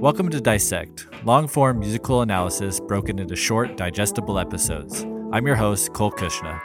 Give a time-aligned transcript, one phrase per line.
[0.00, 5.02] Welcome to Dissect, long form musical analysis broken into short, digestible episodes.
[5.32, 6.60] I'm your host, Cole Cuchna.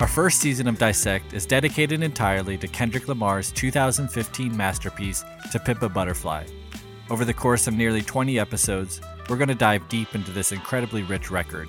[0.00, 5.82] Our first season of Dissect is dedicated entirely to Kendrick Lamar's 2015 masterpiece, To Pimp
[5.82, 6.46] a Butterfly.
[7.10, 11.02] Over the course of nearly 20 episodes, we're going to dive deep into this incredibly
[11.02, 11.68] rich record.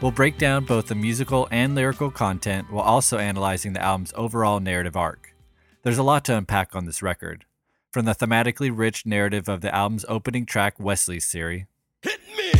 [0.00, 4.60] We'll break down both the musical and lyrical content while also analyzing the album's overall
[4.60, 5.34] narrative arc.
[5.82, 7.44] There's a lot to unpack on this record,
[7.90, 11.66] from the thematically rich narrative of the album's opening track, Wesley's Theory.
[12.02, 12.52] Hit me!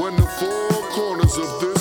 [0.00, 1.71] When the four corners of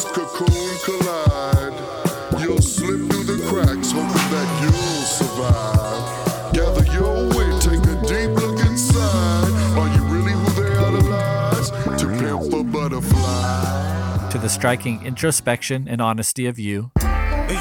[14.52, 16.92] striking introspection and honesty of you,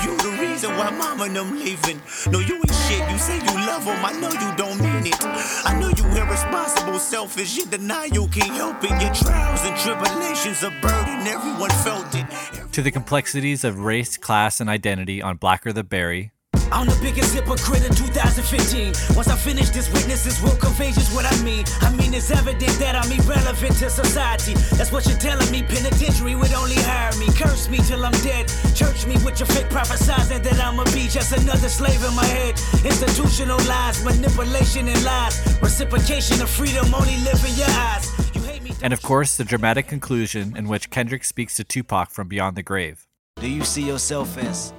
[0.05, 2.01] you the reason why mama and them leaving.
[2.31, 3.11] No, you ain't shit.
[3.11, 4.05] You say you love them.
[4.05, 5.25] I know you don't mean it.
[5.67, 7.57] I know you irresponsible, selfish.
[7.57, 8.91] You deny you can't help it.
[8.91, 11.27] Your trials and tribulations a burden.
[11.27, 12.27] Everyone felt it.
[12.73, 16.33] to the complexities of race, class, and identity on Blacker the Berry,
[16.73, 19.17] I'm the biggest hypocrite in 2015.
[19.17, 21.65] Once I finish this, witnesses will convey just what I mean.
[21.81, 24.55] I mean, it's evident that I'm irrelevant to society.
[24.77, 25.63] That's what you're telling me.
[25.63, 27.27] Penitentiary would only hire me.
[27.35, 28.49] Curse me till I'm dead.
[28.75, 32.55] Church me with your fake prophesizing that I'ma be just another slave in my head.
[32.85, 35.35] Institutional lies, manipulation and lies.
[35.61, 38.07] Reciprocation of freedom only live in your eyes.
[38.35, 38.73] You hate me.
[38.83, 42.63] and of course, the dramatic conclusion in which Kendrick speaks to Tupac from beyond the
[42.63, 43.07] grave.
[43.37, 44.73] Do you see yourself as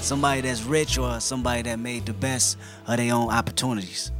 [0.00, 2.56] somebody that's rich or somebody that made the best
[2.86, 4.12] of their own opportunities?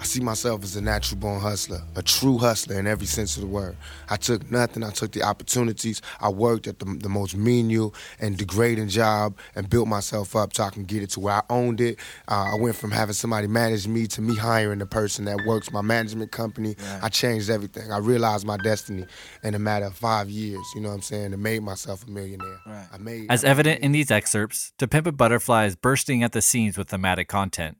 [0.00, 3.42] I see myself as a natural born hustler, a true hustler in every sense of
[3.42, 3.76] the word.
[4.08, 6.00] I took nothing, I took the opportunities.
[6.22, 10.62] I worked at the, the most menial and degrading job and built myself up so
[10.64, 11.98] I can get it to where I owned it.
[12.26, 15.70] Uh, I went from having somebody manage me to me hiring the person that works
[15.70, 16.76] my management company.
[17.02, 17.92] I changed everything.
[17.92, 19.04] I realized my destiny
[19.42, 22.10] in a matter of five years, you know what I'm saying, and made myself a
[22.10, 22.58] millionaire.
[22.66, 22.86] Right.
[22.90, 26.40] I made As evident in these excerpts, To Pimp a Butterfly is bursting at the
[26.40, 27.76] seams with thematic content.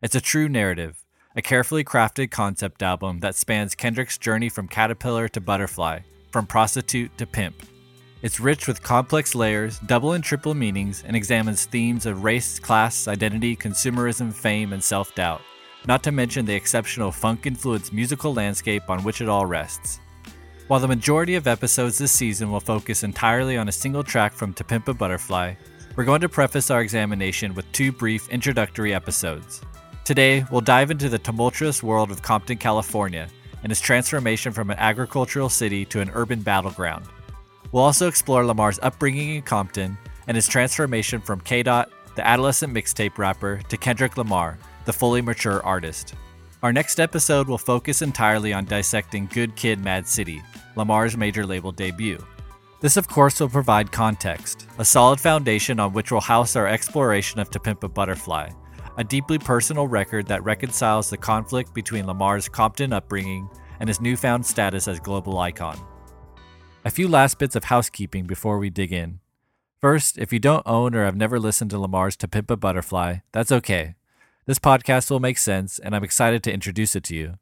[0.00, 1.04] It's a true narrative,
[1.38, 6.00] a carefully crafted concept album that spans Kendrick's journey from caterpillar to butterfly,
[6.32, 7.62] from prostitute to pimp.
[8.22, 13.06] It's rich with complex layers, double and triple meanings, and examines themes of race, class,
[13.06, 15.40] identity, consumerism, fame, and self doubt,
[15.86, 20.00] not to mention the exceptional funk influenced musical landscape on which it all rests.
[20.66, 24.54] While the majority of episodes this season will focus entirely on a single track from
[24.54, 25.54] To Pimp a Butterfly,
[25.94, 29.60] we're going to preface our examination with two brief introductory episodes.
[30.08, 33.28] Today, we'll dive into the tumultuous world of Compton, California,
[33.62, 37.04] and its transformation from an agricultural city to an urban battleground.
[37.72, 41.62] We'll also explore Lamar's upbringing in Compton and his transformation from K.
[41.62, 46.14] Dot, the adolescent mixtape rapper, to Kendrick Lamar, the fully mature artist.
[46.62, 50.40] Our next episode will focus entirely on dissecting Good Kid Mad City,
[50.74, 52.24] Lamar's major label debut.
[52.80, 57.40] This, of course, will provide context, a solid foundation on which we'll house our exploration
[57.40, 58.48] of To Pimp a Butterfly,
[58.98, 63.48] a deeply personal record that reconciles the conflict between Lamar's Compton upbringing
[63.78, 65.78] and his newfound status as global icon.
[66.84, 69.20] A few last bits of housekeeping before we dig in.
[69.80, 73.18] First, if you don't own or have never listened to Lamar's To Pimp a Butterfly,
[73.30, 73.94] that's okay.
[74.46, 77.34] This podcast will make sense, and I'm excited to introduce it to you.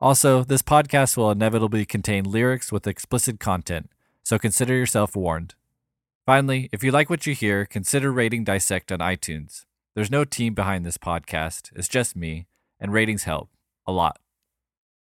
[0.00, 3.90] Also, this podcast will inevitably contain lyrics with explicit content,
[4.22, 5.56] so consider yourself warned.
[6.24, 9.64] Finally, if you like what you hear, consider rating Dissect on iTunes.
[9.94, 12.46] There's no team behind this podcast, it's just me,
[12.78, 13.50] and ratings help
[13.86, 14.20] a lot.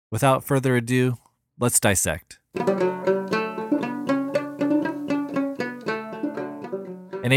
[0.10, 1.18] Without further ado,
[1.60, 2.40] let's dissect.
[2.56, 2.66] In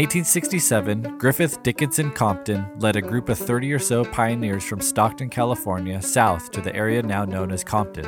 [0.01, 6.01] 1867, Griffith Dickinson Compton led a group of 30 or so pioneers from Stockton, California,
[6.01, 8.07] south to the area now known as Compton.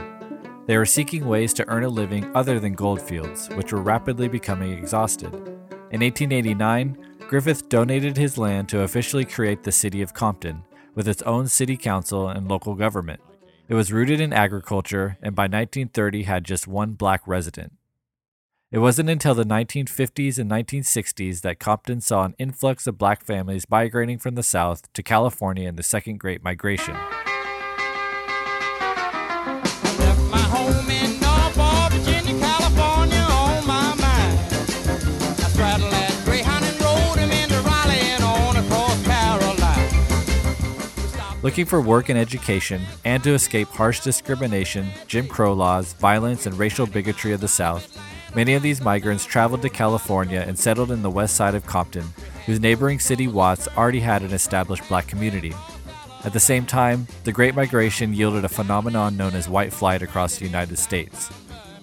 [0.68, 4.72] They were seeking ways to earn a living other than goldfields, which were rapidly becoming
[4.72, 5.34] exhausted.
[5.92, 6.98] In 1889,
[7.28, 10.64] Griffith donated his land to officially create the city of Compton,
[10.96, 13.20] with its own city council and local government.
[13.68, 17.74] It was rooted in agriculture and by 1930 had just one black resident.
[18.72, 23.70] It wasn't until the 1950s and 1960s that Compton saw an influx of black families
[23.70, 26.96] migrating from the South to California in the Second Great Migration.
[41.48, 46.60] Looking for work and education, and to escape harsh discrimination, Jim Crow laws, violence, and
[46.60, 47.98] racial bigotry of the South,
[48.36, 52.04] many of these migrants traveled to California and settled in the west side of Compton,
[52.46, 55.54] whose neighboring city Watts already had an established black community.
[56.26, 60.36] At the same time, the Great Migration yielded a phenomenon known as white flight across
[60.36, 61.32] the United States.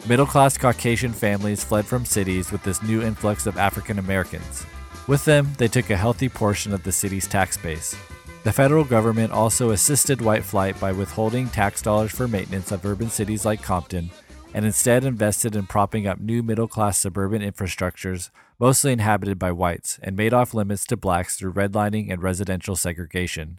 [0.07, 4.67] Middle class Caucasian families fled from cities with this new influx of African Americans.
[5.07, 7.97] With them, they took a healthy portion of the city's tax base.
[8.45, 13.09] The federal government also assisted white flight by withholding tax dollars for maintenance of urban
[13.09, 14.11] cities like Compton
[14.55, 18.31] and instead invested in propping up new middle class suburban infrastructures,
[18.61, 23.59] mostly inhabited by whites, and made off limits to blacks through redlining and residential segregation.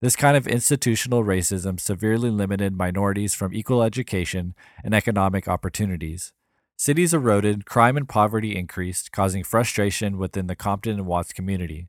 [0.00, 6.32] This kind of institutional racism severely limited minorities from equal education and economic opportunities.
[6.76, 11.88] Cities eroded, crime and poverty increased, causing frustration within the Compton and Watts community.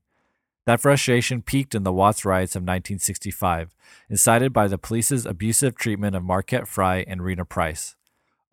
[0.66, 3.74] That frustration peaked in the Watts riots of 1965,
[4.10, 7.96] incited by the police's abusive treatment of Marquette Frye and Rena Price.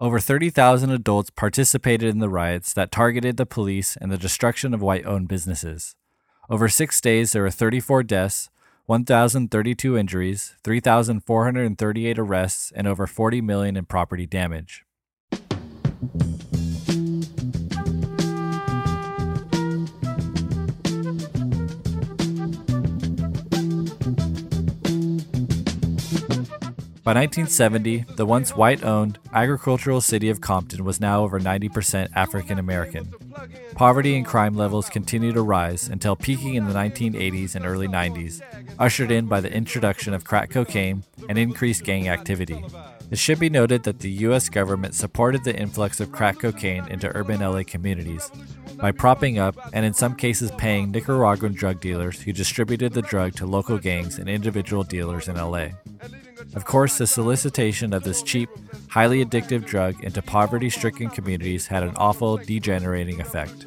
[0.00, 4.80] Over 30,000 adults participated in the riots that targeted the police and the destruction of
[4.80, 5.96] white owned businesses.
[6.48, 8.48] Over six days, there were 34 deaths,
[8.86, 14.84] 1,032 injuries, 3,438 arrests, and over 40 million in property damage.
[27.08, 32.58] By 1970, the once white owned agricultural city of Compton was now over 90% African
[32.58, 33.14] American.
[33.74, 38.42] Poverty and crime levels continued to rise until peaking in the 1980s and early 90s,
[38.78, 42.62] ushered in by the introduction of crack cocaine and increased gang activity.
[43.10, 44.50] It should be noted that the U.S.
[44.50, 48.30] government supported the influx of crack cocaine into urban LA communities
[48.76, 53.34] by propping up and in some cases paying Nicaraguan drug dealers who distributed the drug
[53.36, 55.68] to local gangs and individual dealers in LA.
[56.58, 58.50] Of course, the solicitation of this cheap,
[58.88, 63.66] highly addictive drug into poverty stricken communities had an awful degenerating effect.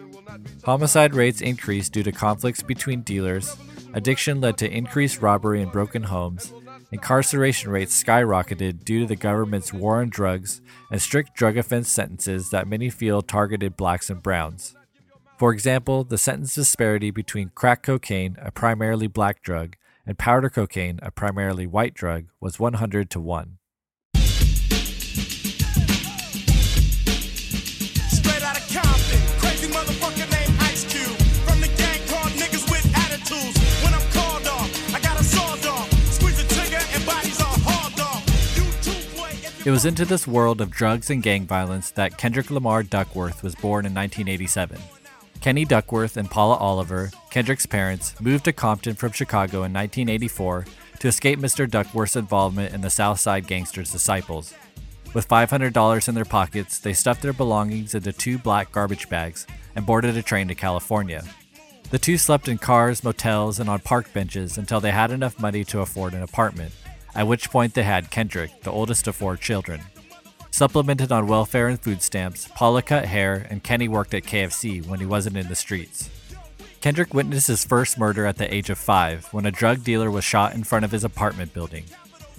[0.65, 3.55] Homicide rates increased due to conflicts between dealers,
[3.93, 6.51] addiction led to increased robbery and broken homes,
[6.91, 10.59] incarceration rates skyrocketed due to the government's war on drugs
[10.91, 14.75] and strict drug offense sentences that many feel targeted blacks and browns.
[15.37, 20.99] For example, the sentence disparity between crack cocaine, a primarily black drug, and powder cocaine,
[21.01, 23.57] a primarily white drug, was 100 to 1.
[28.09, 31.17] Straight out of Compton, crazy motherfucker named Ice Cube.
[31.45, 33.57] From the gang called niggas with attitudes.
[33.83, 35.91] When I'm called off, I got a sawed off.
[36.11, 38.23] Squeeze the trigger and bodies are hauled off.
[38.57, 42.17] You too, boy, if It was into this world of drugs and gang violence that
[42.17, 44.79] Kendrick Lamar Duckworth was born in 1987.
[45.41, 50.65] Kenny Duckworth and Paula Oliver, Kendrick's parents, moved to Compton from Chicago in 1984
[50.99, 51.67] to escape Mr.
[51.67, 54.53] Duckworth's involvement in the Southside Gangsters' Disciples.
[55.13, 59.47] With $500 in their pockets, they stuffed their belongings into two black garbage bags
[59.77, 61.23] and boarded a train to California.
[61.89, 65.63] The two slept in cars, motels, and on park benches until they had enough money
[65.65, 66.73] to afford an apartment,
[67.15, 69.79] at which point they had Kendrick, the oldest of four children.
[70.51, 74.99] Supplemented on welfare and food stamps, Paula cut hair and Kenny worked at KFC when
[74.99, 76.09] he wasn't in the streets.
[76.81, 80.23] Kendrick witnessed his first murder at the age of five when a drug dealer was
[80.23, 81.83] shot in front of his apartment building.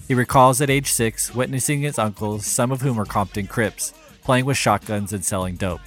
[0.09, 3.95] He recalls at age six witnessing his uncles, some of whom were Compton Crips,
[4.25, 5.81] playing with shotguns and selling dope.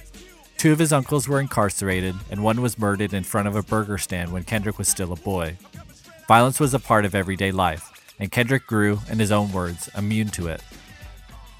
[0.56, 3.98] Two of his uncles were incarcerated, and one was murdered in front of a burger
[3.98, 5.58] stand when Kendrick was still a boy.
[6.26, 10.28] Violence was a part of everyday life, and Kendrick grew, in his own words, immune
[10.30, 10.62] to it.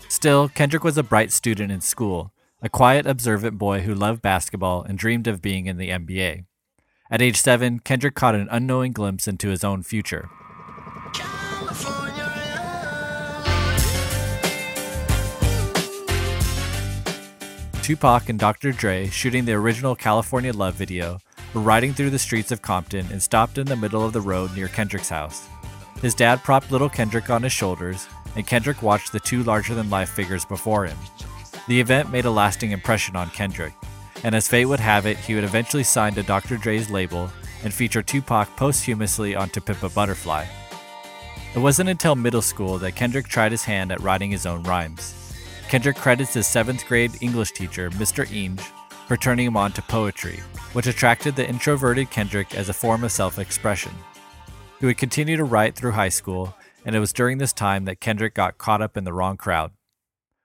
[0.08, 4.82] Still, Kendrick was a bright student in school, a quiet, observant boy who loved basketball
[4.82, 6.46] and dreamed of being in the NBA.
[7.08, 10.28] At age seven, Kendrick caught an unknowing glimpse into his own future.
[17.82, 18.72] Tupac and Dr.
[18.72, 21.20] Dre, shooting the original California Love video,
[21.54, 24.52] were riding through the streets of Compton and stopped in the middle of the road
[24.56, 25.46] near Kendrick's house.
[26.02, 29.88] His dad propped little Kendrick on his shoulders, and Kendrick watched the two larger than
[29.88, 30.98] life figures before him.
[31.68, 33.72] The event made a lasting impression on Kendrick,
[34.24, 36.56] and as fate would have it, he would eventually sign to Dr.
[36.56, 37.30] Dre's label
[37.64, 40.46] and feature Tupac posthumously on To Pimp a Butterfly.
[41.54, 45.14] It wasn't until middle school that Kendrick tried his hand at writing his own rhymes.
[45.68, 48.30] Kendrick credits his seventh grade English teacher, Mr.
[48.30, 48.60] Inge,
[49.08, 50.40] for turning him on to poetry,
[50.74, 53.92] which attracted the introverted Kendrick as a form of self expression.
[54.80, 56.54] He would continue to write through high school,
[56.84, 59.72] and it was during this time that Kendrick got caught up in the wrong crowd.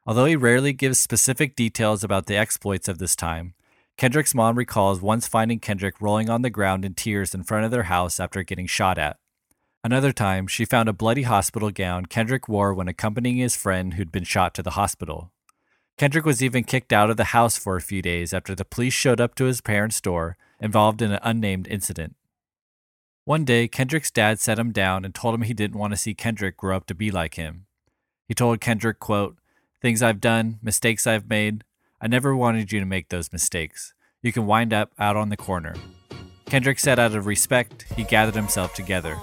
[0.05, 3.53] Although he rarely gives specific details about the exploits of this time,
[4.01, 7.69] Kendrick's mom recalls once finding Kendrick rolling on the ground in tears in front of
[7.69, 9.19] their house after getting shot at.
[9.83, 14.11] Another time, she found a bloody hospital gown Kendrick wore when accompanying his friend who'd
[14.11, 15.31] been shot to the hospital.
[15.99, 18.95] Kendrick was even kicked out of the house for a few days after the police
[18.95, 22.15] showed up to his parents' door involved in an unnamed incident.
[23.25, 26.15] One day, Kendrick's dad set him down and told him he didn't want to see
[26.15, 27.67] Kendrick grow up to be like him.
[28.27, 29.37] He told Kendrick, quote,
[29.79, 31.63] Things I've done, mistakes I've made,
[32.03, 33.93] I never wanted you to make those mistakes.
[34.23, 35.75] You can wind up out on the corner.
[36.45, 39.17] Kendrick said out of respect, he gathered himself together.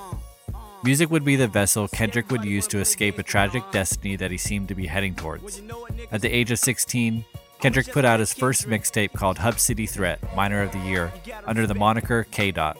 [0.85, 4.39] Music would be the vessel Kendrick would use to escape a tragic destiny that he
[4.39, 5.61] seemed to be heading towards.
[6.13, 7.25] At the age of 16,
[7.59, 11.13] Kendrick put out his first mixtape called Hub City Threat, Minor of the Year,
[11.47, 12.53] under the moniker K.
[12.53, 12.79] Dot.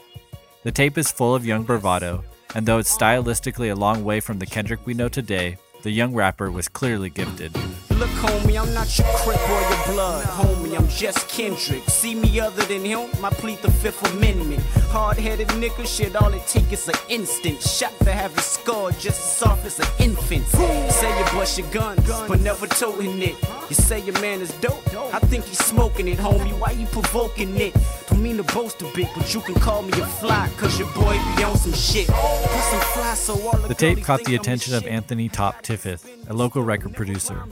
[0.63, 2.23] The tape is full of young bravado,
[2.55, 6.13] and though it's stylistically a long way from the Kendrick we know today, the young
[6.13, 7.53] rapper was clearly gifted.
[7.99, 10.77] Look, homie, I'm not your crip or your blood, homie.
[10.77, 11.83] I'm just Kendrick.
[11.89, 14.61] See me other than him, I plead the Fifth Amendment.
[14.87, 19.19] Hard-headed nigga, shit, all it take is an instant shot to have you scarred just
[19.19, 20.47] as soft as an infant.
[20.47, 21.97] Say you bust your gun,
[22.29, 23.35] but never toting it.
[23.69, 24.81] You say your man is dope,
[25.13, 26.57] I think he's smoking it, homie.
[26.57, 27.75] Why you provoking it?
[28.07, 30.89] Don't mean to boast a bit, but you can call me a fly, cause your
[30.93, 32.07] boy be on some shit.
[32.07, 36.33] Put some fly so all The tape caught the attention of Anthony Top Tiffith, a
[36.33, 37.43] local record producer.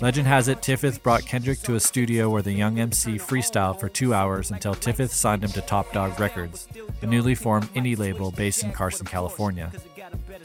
[0.00, 3.90] Legend has it Tiffith brought Kendrick to a studio where the young MC freestyled for
[3.90, 6.68] two hours until Tiffith signed him to Top Dawg Records,
[7.02, 9.70] a newly formed indie label based in Carson, California.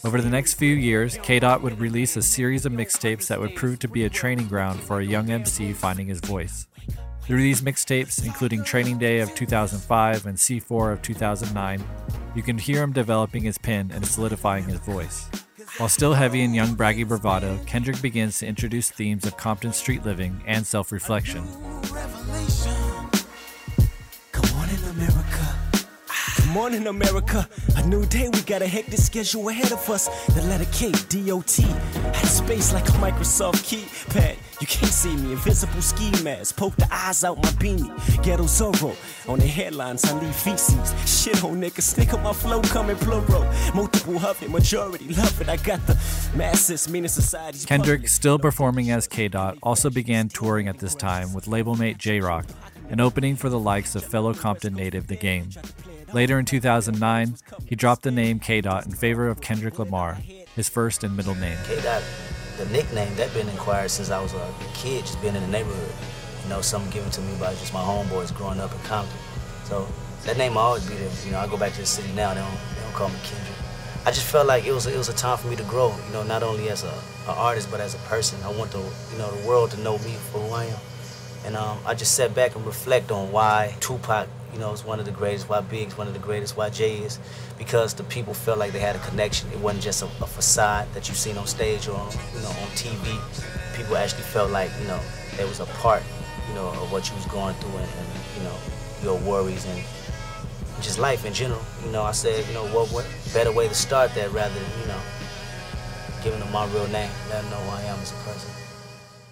[0.04, 3.56] Over the next few years, K Dot would release a series of mixtapes that would
[3.56, 6.68] prove to be a training ground for a young MC finding his voice.
[7.22, 11.82] Through these mixtapes, including Training Day of 2005 and C4 of 2009,
[12.36, 15.30] you can hear him developing his pen and solidifying his voice.
[15.78, 20.06] While still heavy in young braggy bravado, Kendrick begins to introduce themes of Compton street
[20.06, 21.46] living and self reflection.
[26.58, 27.48] On America.
[27.76, 30.08] A new day, we got a hectic schedule ahead of us.
[30.34, 31.52] The letter K, DOT.
[32.16, 34.38] Had space like a Microsoft keypad.
[34.62, 36.56] You can't see me, invisible ski mask.
[36.56, 37.92] Poke the eyes out my beanie.
[38.24, 38.96] Ghetto Zorro.
[39.30, 40.94] On the headlines, I leave feces.
[41.06, 43.46] Shit on niggas, stick on my flow, coming plural.
[43.74, 45.50] Multiple huffing, majority love it.
[45.50, 45.98] I got the
[46.36, 47.66] masses, meaning society's.
[47.66, 51.98] Kendrick, still performing as K Dot, also began touring at this time with label mate
[51.98, 52.46] Jay Rock,
[52.90, 55.50] an opening for the likes of fellow Compton native The Game.
[56.14, 57.36] Later in 2009,
[57.66, 60.18] he dropped the name K Dot in favor of Kendrick Lamar,
[60.56, 61.58] his first and middle name.
[61.68, 62.02] K Dot,
[62.58, 65.94] the nickname that been inquired since I was a kid, just being in the neighborhood.
[66.44, 69.18] You know, something given to me by just my homeboys growing up in Compton.
[69.64, 69.88] So
[70.26, 71.12] that name will always be there.
[71.26, 73.16] You know, I go back to the city now, they don't, they don't call me
[73.24, 73.56] Kendrick.
[74.06, 75.96] I just felt like it was it was a time for me to grow.
[76.08, 76.94] You know, not only as a,
[77.28, 78.38] a artist but as a person.
[78.44, 80.80] I want the you know the world to know me for who I am.
[81.46, 85.02] And um, I just sat back and reflect on why Tupac, you know, it's one
[85.02, 87.20] of the greatest, why Big's one of the greatest, why is,
[87.58, 89.52] because the people felt like they had a connection.
[89.52, 92.48] It wasn't just a, a facade that you've seen on stage or on, you know
[92.48, 93.20] on TV.
[93.76, 95.02] People actually felt like you know
[95.36, 96.04] there was a part,
[96.48, 98.08] you know, of what you was going through and, and
[98.38, 98.58] you know
[99.04, 99.84] your worries and
[100.82, 101.62] just life in general.
[101.84, 104.80] You know, I said, you know, what what better way to start that rather than
[104.80, 105.02] you know
[106.24, 108.52] giving them my real name, let them know who I am as a person.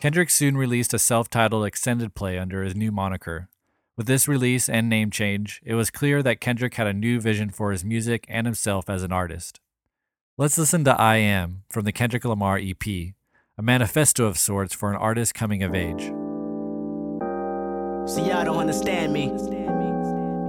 [0.01, 3.47] Kendrick soon released a self titled extended play under his new moniker.
[3.95, 7.51] With this release and name change, it was clear that Kendrick had a new vision
[7.51, 9.59] for his music and himself as an artist.
[10.35, 14.89] Let's listen to I Am from the Kendrick Lamar EP, a manifesto of sorts for
[14.89, 16.05] an artist coming of age.
[18.09, 19.27] See, y'all don't understand me.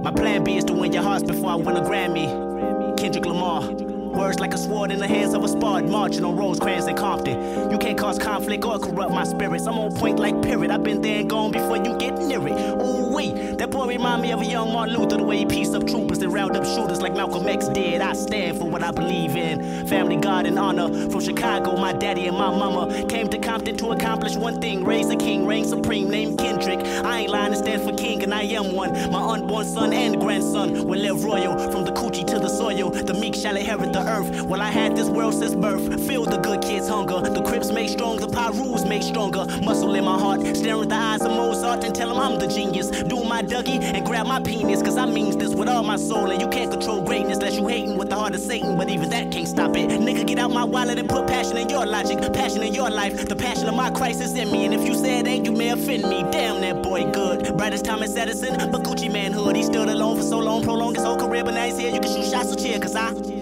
[0.01, 2.97] My plan B is to win your hearts before I win a Grammy.
[2.97, 3.84] Kendrick Lamar.
[4.15, 7.69] Words like a sword in the hands of a spard, marching on Rosecrans and Compton.
[7.71, 9.67] You can't cause conflict or corrupt my spirits.
[9.67, 10.71] I'm on point like Pirate.
[10.71, 12.81] I've been there and gone before you get near it.
[12.81, 15.73] Ooh wee, that boy remind me of a young Martin Luther, the way he pieced
[15.73, 18.01] up troopers and round up shooters like Malcolm X did.
[18.01, 19.87] I stand for what I believe in.
[19.87, 21.09] Family, God, and honor.
[21.09, 25.09] From Chicago, my daddy and my mama came to Compton to accomplish one thing: raise
[25.09, 26.79] a king, reign supreme, named Kendrick.
[26.79, 28.91] I ain't lying, it stands for king, and I am one.
[29.11, 32.91] My unborn son and grandson will live royal from the coochie to the soil.
[32.91, 34.43] The meek shall inherit the earth.
[34.43, 36.05] Well, I had this world since birth.
[36.07, 37.21] Feel the good kids' hunger.
[37.21, 39.45] The Crips make strong, the Pirus make stronger.
[39.63, 42.47] Muscle in my heart, staring at the eyes of Mozart and tell him I'm the
[42.47, 42.89] genius.
[42.89, 46.31] Do my Dougie and grab my penis, cause I means this with all my soul.
[46.31, 49.09] And you can't control greatness unless you hating with the heart of Satan, but even
[49.09, 49.89] that can't stop it.
[49.89, 53.27] Nigga, get out my wallet and put passion in your logic, passion in your life.
[53.27, 55.51] The passion of my Christ is in me, and if you say it ain't, you
[55.51, 56.23] may offend me.
[56.31, 57.57] Damn, that boy good.
[57.57, 59.55] Brightest Thomas Edison, but Gucci manhood.
[59.55, 61.93] He stood alone for so long, prolonged his whole career, but now he's here.
[61.93, 63.34] You can shoot shots, so cheer, cause I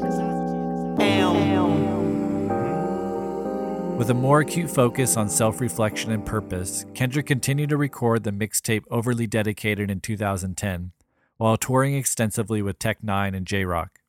[4.04, 8.32] With a more acute focus on self reflection and purpose, Kendrick continued to record the
[8.32, 10.92] mixtape Overly Dedicated in 2010,
[11.38, 14.00] while touring extensively with Tech N9ne and Jay Rock.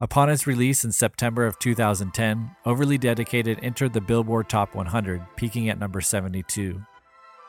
[0.00, 5.68] Upon its release in September of 2010, Overly Dedicated entered the Billboard Top 100, peaking
[5.68, 6.80] at number 72.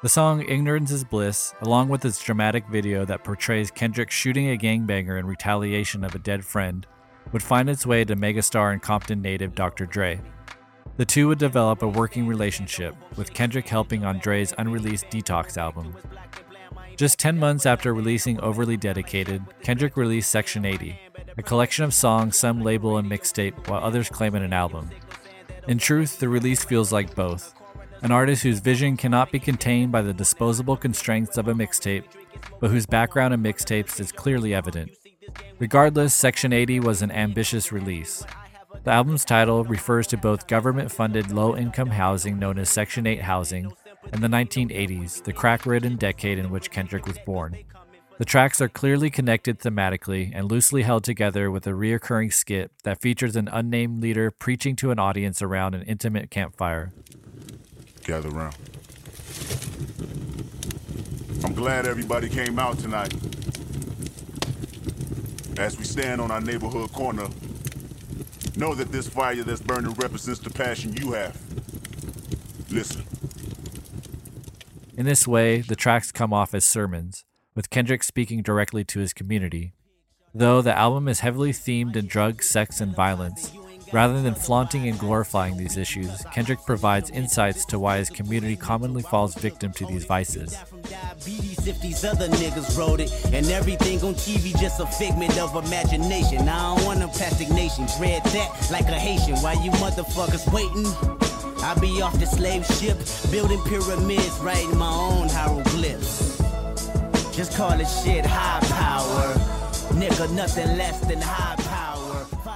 [0.02, 4.58] The song Ignorance is Bliss, along with its dramatic video that portrays Kendrick shooting a
[4.58, 6.88] gangbanger in retaliation of a dead friend,
[7.32, 9.86] would find its way to megastar and Compton native Dr.
[9.86, 10.22] Dre.
[10.98, 15.96] The two would develop a working relationship, with Kendrick helping on Dre's unreleased Detox album.
[16.96, 21.00] Just 10 months after releasing Overly Dedicated, Kendrick released Section 80,
[21.38, 24.90] a collection of songs some label a mixtape while others claim it an album.
[25.68, 27.54] In truth, the release feels like both.
[28.04, 32.04] An artist whose vision cannot be contained by the disposable constraints of a mixtape,
[32.60, 34.92] but whose background in mixtapes is clearly evident.
[35.60, 38.26] Regardless, Section 80 was an ambitious release.
[38.84, 43.22] The album's title refers to both government funded low income housing known as Section 8
[43.22, 43.72] housing
[44.12, 47.58] and the 1980s, the crack ridden decade in which Kendrick was born.
[48.18, 53.02] The tracks are clearly connected thematically and loosely held together with a reoccurring skit that
[53.02, 56.92] features an unnamed leader preaching to an audience around an intimate campfire.
[58.04, 58.56] Gather round.
[61.44, 63.14] I'm glad everybody came out tonight.
[65.62, 67.28] As we stand on our neighborhood corner,
[68.56, 71.40] know that this fire that's burning represents the passion you have.
[72.72, 73.04] Listen.
[74.98, 79.14] In this way, the tracks come off as sermons, with Kendrick speaking directly to his
[79.14, 79.74] community.
[80.34, 83.52] Though the album is heavily themed in drugs, sex, and violence,
[83.92, 89.02] rather than flaunting and glorifying these issues, Kendrick provides insights to why his community commonly
[89.04, 90.58] falls victim to these vices.
[91.68, 93.12] If these other niggas wrote it.
[93.34, 96.50] And everything on TV just a figment of imagination.
[96.50, 97.86] I don't want no plastic nation.
[97.98, 99.38] Dread that like a Haitian.
[99.38, 100.88] Why you motherfuckers waiting?
[101.64, 102.98] I be off the slave ship,
[103.32, 106.40] building pyramids, writing my own hieroglyphs.
[107.36, 109.34] Just call it shit high power.
[109.94, 111.61] Nigga, nothing less than high power.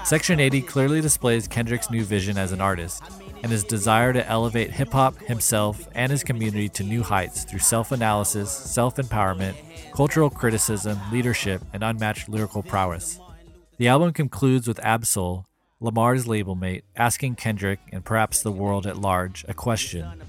[0.05, 3.01] Section 80 clearly displays Kendrick's new vision as an artist
[3.41, 7.57] and his desire to elevate hip hop, himself, and his community to new heights through
[7.57, 9.55] self analysis, self empowerment,
[9.95, 13.19] cultural criticism, leadership, and unmatched lyrical prowess.
[13.77, 15.47] The album concludes with Ab-Soul,
[15.79, 20.21] Lamar's label mate, asking Kendrick, and perhaps the world at large, a question.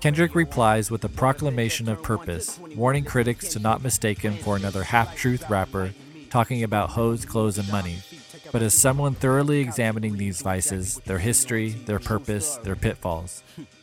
[0.00, 4.84] Kendrick replies with a proclamation of purpose, warning critics to not mistake him for another
[4.84, 5.92] half truth rapper
[6.28, 7.98] talking about hoes, clothes, and money,
[8.52, 13.42] but as someone thoroughly examining these vices, their history, their purpose, their pitfalls.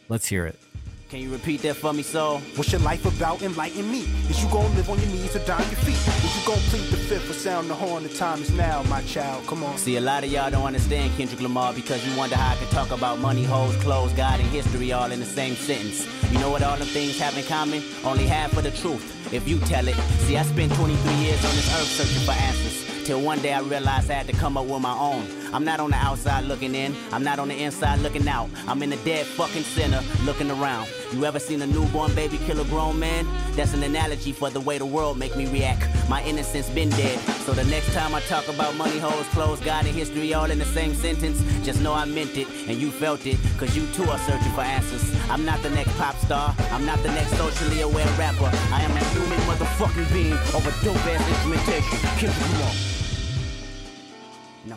[0.10, 0.60] Let's hear it.
[1.08, 2.40] Can you repeat that for me, soul?
[2.56, 3.44] What's your life about?
[3.44, 4.02] Enlighten me.
[4.28, 5.94] Is you gonna live on your knees or die on your feet?
[5.94, 8.04] Is you gonna plead the fifth or sound the horn?
[8.04, 9.46] The time is now, my child.
[9.46, 9.78] Come on.
[9.78, 12.68] See, a lot of y'all don't understand Kendrick Lamar because you wonder how I can
[12.70, 16.08] talk about money, hoes, clothes, God, and history all in the same sentence.
[16.32, 17.84] You know what all them things have in common?
[18.04, 19.96] Only half of the truth, if you tell it.
[20.26, 22.75] See, I spent 23 years on this earth searching for answers.
[23.06, 25.28] Till one day I realized I had to come up with my own.
[25.54, 28.50] I'm not on the outside looking in, I'm not on the inside looking out.
[28.68, 30.90] I'm in the dead fucking center looking around.
[31.14, 33.28] You ever seen a newborn baby kill a grown man?
[33.56, 35.86] That's an analogy for the way the world make me react.
[36.10, 37.20] My innocence been dead.
[37.46, 40.58] So the next time I talk about money, hoes, clothes, God, and history all in
[40.58, 44.10] the same sentence, just know I meant it and you felt it, cause you too
[44.10, 45.04] are searching for answers.
[45.30, 48.50] I'm not the next pop star, I'm not the next socially aware rapper.
[48.74, 52.00] I am a human motherfucking being of a dope ass instrumentation.
[52.18, 52.95] Kendrick Lamar.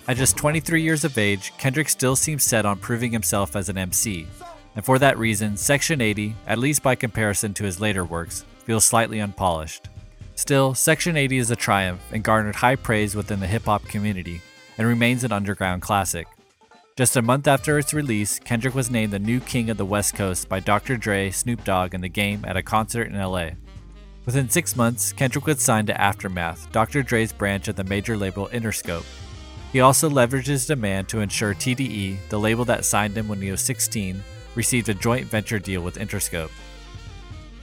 [0.07, 3.79] At just 23 years of age, Kendrick still seems set on proving himself as an
[3.79, 4.27] MC.
[4.77, 8.85] And for that reason, Section 80, at least by comparison to his later works, feels
[8.85, 9.89] slightly unpolished.
[10.35, 14.41] Still, Section 80 is a triumph and garnered high praise within the hip hop community,
[14.77, 16.29] and remains an underground classic.
[16.97, 20.15] Just a month after its release, Kendrick was named the new king of the West
[20.15, 20.97] Coast by Dr.
[20.97, 23.51] Dre, Snoop Dogg, and The Game at a concert in LA.
[24.27, 27.03] Within six months, Kendrick was signed to Aftermath, Dr.
[27.03, 29.07] Dre's branch of the major label Interscope.
[29.73, 33.51] He also leveraged his demand to ensure TDE, the label that signed him when he
[33.51, 34.23] was 16,
[34.55, 36.51] received a joint venture deal with Interscope.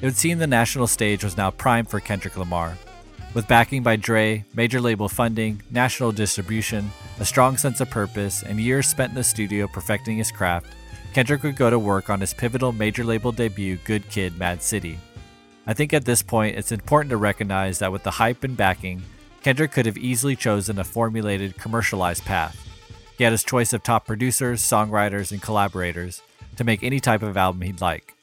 [0.02, 2.78] It would seem the national stage was now prime for Kendrick Lamar.
[3.34, 8.60] With backing by Dre, major label funding, national distribution, a strong sense of purpose, and
[8.60, 10.68] years spent in the studio perfecting his craft,
[11.14, 15.00] Kendrick would go to work on his pivotal major label debut, Good Kid, Mad City.
[15.66, 19.02] I think at this point it's important to recognize that with the hype and backing,
[19.46, 22.68] Kendrick could have easily chosen a formulated, commercialized path.
[23.16, 26.24] He had his choice of top producers, songwriters, and collaborators
[26.56, 28.16] to make any type of album he'd like.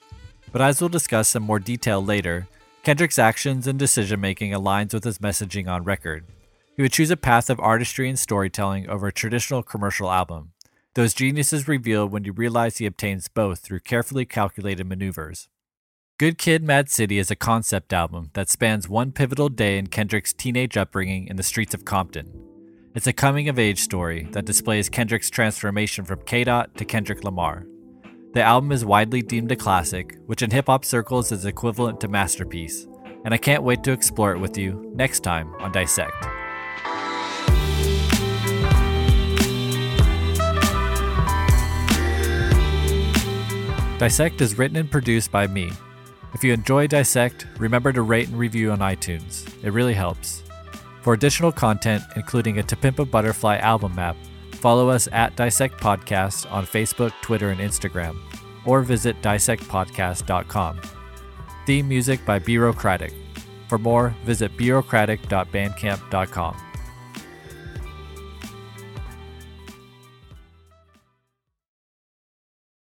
[0.51, 2.49] But as we'll discuss in more detail later,
[2.83, 6.25] Kendrick's actions and decision making aligns with his messaging on record.
[6.75, 10.51] He would choose a path of artistry and storytelling over a traditional commercial album.
[10.95, 15.49] Those geniuses reveal when you realize he obtains both through carefully calculated maneuvers.
[16.23, 20.33] Good Kid, Mad City is a concept album that spans one pivotal day in Kendrick's
[20.33, 22.33] teenage upbringing in the streets of Compton.
[22.95, 27.25] It's a coming of age story that displays Kendrick's transformation from K Dot to Kendrick
[27.25, 27.67] Lamar.
[28.35, 32.07] The album is widely deemed a classic, which in hip hop circles is equivalent to
[32.07, 32.87] masterpiece,
[33.25, 36.15] and I can't wait to explore it with you next time on Dissect.
[43.99, 45.73] Dissect is written and produced by me.
[46.35, 49.47] If you enjoy Dissect, remember to rate and review on iTunes.
[49.63, 50.43] It really helps.
[51.03, 54.17] For additional content, including a To Butterfly album map,
[54.53, 58.17] follow us at Dissect Podcast on Facebook, Twitter, and Instagram,
[58.65, 60.81] or visit dissectpodcast.com.
[61.67, 63.13] Theme music by Bureaucratic.
[63.69, 66.72] For more, visit bureaucratic.bandcamp.com.